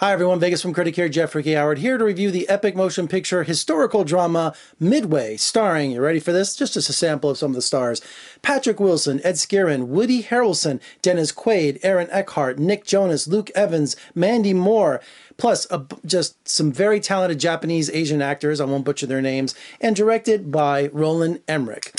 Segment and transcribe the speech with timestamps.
[0.00, 1.52] Hi everyone, Vegas Film Critic here, Jeffrey K.
[1.52, 6.32] Howard here to review the epic motion picture historical drama Midway, starring, you ready for
[6.32, 6.56] this?
[6.56, 8.00] Just as a sample of some of the stars.
[8.40, 14.54] Patrick Wilson, Ed Skrein, Woody Harrelson, Dennis Quaid, Aaron Eckhart, Nick Jonas, Luke Evans, Mandy
[14.54, 15.02] Moore,
[15.36, 19.94] plus a, just some very talented Japanese Asian actors, I won't butcher their names, and
[19.94, 21.92] directed by Roland Emmerich.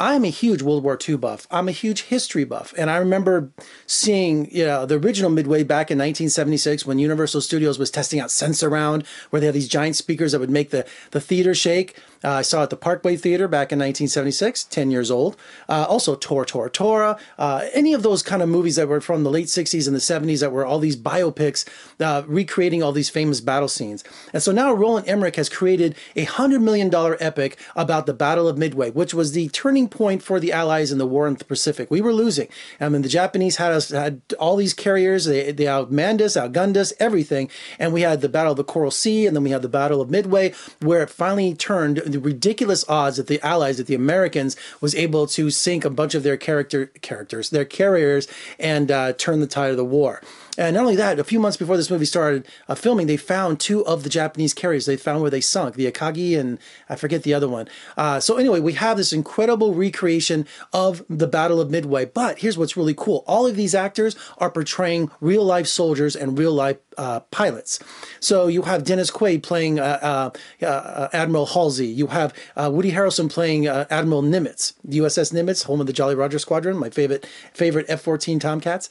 [0.00, 1.46] I'm a huge World War II buff.
[1.50, 2.72] I'm a huge history buff.
[2.78, 3.50] And I remember
[3.86, 8.30] seeing, you know, the original Midway back in 1976 when Universal Studios was testing out
[8.30, 11.96] Sensurround, where they had these giant speakers that would make the, the theater shake.
[12.22, 15.36] Uh, I saw it at the Parkway Theater back in 1976, 10 years old.
[15.68, 19.24] Uh, also, Tora Tora Tora, uh, any of those kind of movies that were from
[19.24, 21.66] the late 60s and the 70s that were all these biopics
[22.00, 24.04] uh, recreating all these famous battle scenes.
[24.32, 28.58] And so now Roland Emmerich has created a $100 million epic about the Battle of
[28.58, 31.90] Midway, which was the turning point for the Allies in the war in the Pacific.
[31.90, 32.48] We were losing.
[32.80, 35.24] I mean, the Japanese had us had all these carriers.
[35.24, 37.50] They, they outmanned us, outgunned us, everything.
[37.78, 40.00] And we had the Battle of the Coral Sea, and then we had the Battle
[40.00, 44.56] of Midway, where it finally turned the ridiculous odds that the Allies, that the Americans,
[44.80, 49.40] was able to sink a bunch of their character characters, their carriers, and uh, turn
[49.40, 50.20] the tide of the war.
[50.58, 53.60] And not only that, a few months before this movie started uh, filming, they found
[53.60, 54.86] two of the Japanese carriers.
[54.86, 57.68] They found where they sunk, the Akagi and I forget the other one.
[57.96, 62.04] Uh, so anyway, we have this incredible recreation of the Battle of Midway.
[62.04, 66.38] But here's what's really cool: all of these actors are portraying real life soldiers and
[66.38, 67.78] real life uh, pilots.
[68.20, 71.86] So you have Dennis Quaid playing uh, uh, uh, Admiral Halsey.
[71.86, 76.76] You have Woody Harrelson playing Admiral Nimitz, USS Nimitz, home of the Jolly Roger Squadron,
[76.76, 78.88] my favorite favorite F-14 Tomcats.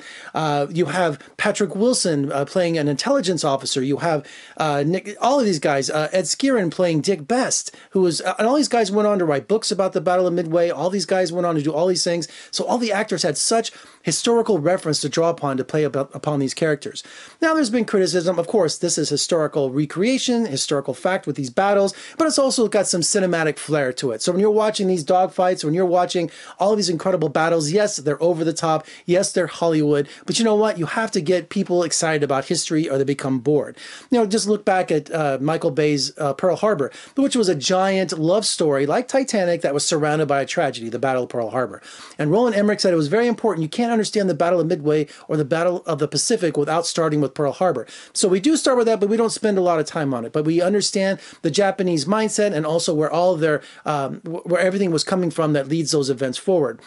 [0.76, 3.82] you have Patrick Wilson uh, playing an intelligence officer.
[3.82, 4.24] You have
[4.58, 5.90] uh, Nick, all of these guys.
[5.90, 9.26] Uh, Ed Skrein playing Dick Best, who was, and all these guys went on to
[9.26, 10.70] write books about the Battle of Midway.
[10.70, 12.28] All these guys went on to do all these things.
[12.52, 13.72] So all the actors had such
[14.04, 17.04] historical reference to draw upon to play about, upon these characters.
[17.42, 18.38] Now, there's been criticism.
[18.38, 22.86] Of course, this is historical recreation, historical fact with these battles, but it's also got
[22.86, 24.22] some cinematic flair to it.
[24.22, 27.98] So when you're watching these dogfights, when you're watching all of these incredible battles, yes,
[27.98, 28.86] they're over the top.
[29.08, 30.78] Yes, they're Hollywood, but you know what?
[30.78, 33.78] You have to get people excited about history or they become bored.
[34.12, 37.56] You know, just look back at uh, Michael Bay's uh, Pearl Harbor, which was a
[37.56, 41.52] giant love story like Titanic that was surrounded by a tragedy, the Battle of Pearl
[41.52, 41.82] Harbor.
[42.18, 43.64] And Roland Emmerich said it was very important.
[43.64, 47.22] You can't understand the Battle of Midway or the Battle of the Pacific without starting
[47.22, 47.88] with Pearl Harbor.
[48.14, 50.26] So we do start with that, but we don't spend a lot of time on
[50.26, 50.34] it.
[50.34, 55.04] But we understand the Japanese mindset and also where all their um, where everything was
[55.04, 56.80] coming from that leads those events forward.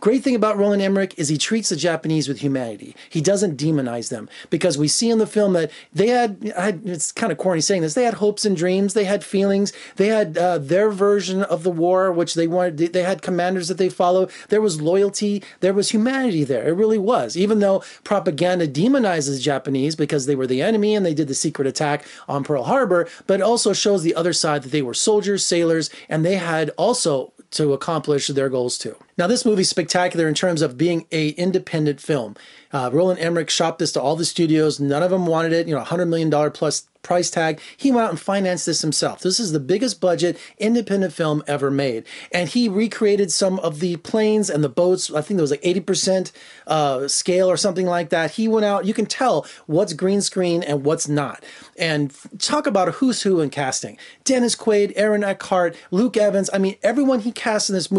[0.00, 2.94] Great thing about Roland Emmerich is he treats the Japanese with humanity.
[3.10, 7.10] He doesn't demonize them because we see in the film that they had, had it's
[7.10, 10.38] kind of corny saying this, they had hopes and dreams, they had feelings, they had
[10.38, 14.28] uh, their version of the war, which they wanted, they had commanders that they follow.
[14.50, 16.68] There was loyalty, there was humanity there.
[16.68, 17.36] It really was.
[17.36, 21.66] Even though propaganda demonizes Japanese because they were the enemy and they did the secret
[21.66, 25.90] attack on Pearl Harbor, but also shows the other side that they were soldiers, sailors,
[26.08, 28.94] and they had also to accomplish their goals too.
[29.18, 32.36] Now, this movie's spectacular in terms of being a independent film.
[32.72, 34.78] Uh, Roland Emmerich shopped this to all the studios.
[34.78, 35.66] None of them wanted it.
[35.66, 37.60] You know, $100 million plus price tag.
[37.76, 39.20] He went out and financed this himself.
[39.20, 42.04] This is the biggest budget independent film ever made.
[42.32, 45.10] And he recreated some of the planes and the boats.
[45.12, 46.32] I think there was like 80%
[46.66, 48.32] uh, scale or something like that.
[48.32, 51.42] He went out, you can tell what's green screen and what's not.
[51.78, 53.96] And talk about a who's who in casting.
[54.24, 56.50] Dennis Quaid, Aaron Eckhart, Luke Evans.
[56.52, 57.90] I mean, everyone he cast in this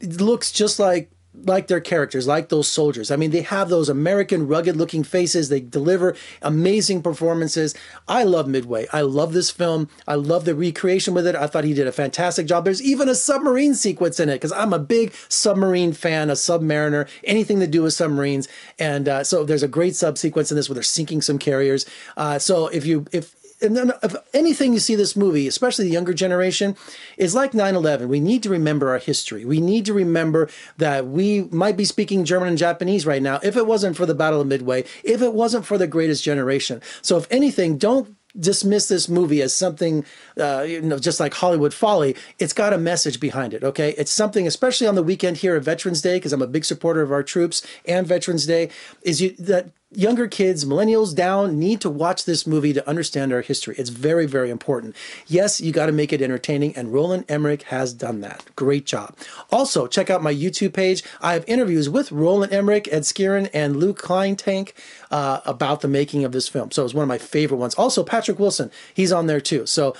[0.00, 1.10] movie looks just like
[1.44, 3.12] like their characters, like those soldiers.
[3.12, 5.48] I mean, they have those American rugged looking faces.
[5.48, 7.72] They deliver amazing performances.
[8.08, 8.88] I love Midway.
[8.92, 9.88] I love this film.
[10.08, 11.36] I love the recreation with it.
[11.36, 12.64] I thought he did a fantastic job.
[12.64, 17.08] There's even a submarine sequence in it because I'm a big submarine fan, a submariner,
[17.22, 18.48] anything to do with submarines.
[18.80, 21.86] And uh, so there's a great sub sequence in this where they're sinking some carriers.
[22.16, 25.92] Uh, so if you if and then if anything you see this movie, especially the
[25.92, 26.76] younger generation,
[27.16, 28.08] is like 9/11.
[28.08, 29.44] We need to remember our history.
[29.44, 30.48] We need to remember
[30.78, 34.14] that we might be speaking German and Japanese right now if it wasn't for the
[34.14, 36.80] Battle of Midway, if it wasn't for the greatest generation.
[37.02, 40.04] So if anything, don't dismiss this movie as something,
[40.38, 42.16] uh, you know, just like Hollywood folly.
[42.38, 43.64] It's got a message behind it.
[43.64, 46.64] Okay, it's something, especially on the weekend here at Veterans Day, because I'm a big
[46.64, 48.70] supporter of our troops and Veterans Day.
[49.02, 53.40] Is you that younger kids, millennials down, need to watch this movie to understand our
[53.40, 53.74] history.
[53.76, 54.94] It's very, very important.
[55.26, 58.44] Yes, you got to make it entertaining, and Roland Emmerich has done that.
[58.54, 59.16] Great job.
[59.50, 61.02] Also, check out my YouTube page.
[61.20, 64.72] I have interviews with Roland Emmerich, Ed Skrein, and Luke Kleintank
[65.10, 66.70] uh, about the making of this film.
[66.70, 67.74] So it's one of my favorite ones.
[67.74, 69.66] Also, Patrick Wilson, he's on there too.
[69.66, 69.96] So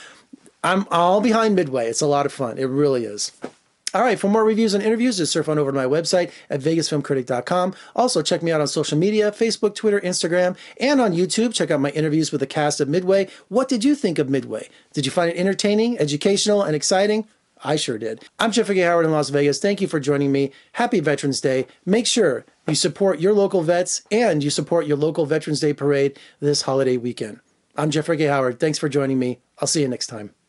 [0.63, 1.89] I'm all behind Midway.
[1.89, 2.59] It's a lot of fun.
[2.59, 3.33] It really is.
[3.93, 6.61] All right, for more reviews and interviews, just surf on over to my website at
[6.61, 7.75] vegasfilmcritic.com.
[7.97, 11.53] Also, check me out on social media Facebook, Twitter, Instagram, and on YouTube.
[11.53, 13.29] Check out my interviews with the cast of Midway.
[13.49, 14.69] What did you think of Midway?
[14.93, 17.27] Did you find it entertaining, educational, and exciting?
[17.65, 18.25] I sure did.
[18.39, 18.79] I'm Jeffrey.
[18.79, 19.59] Howard in Las Vegas.
[19.59, 20.53] Thank you for joining me.
[20.75, 21.67] Happy Veterans Day.
[21.85, 26.19] Make sure you support your local vets and you support your local Veterans Day parade
[26.39, 27.41] this holiday weekend.
[27.77, 28.23] I'm Jeffrey.
[28.23, 28.61] Howard.
[28.61, 29.41] Thanks for joining me.
[29.59, 30.40] I'll see you next time.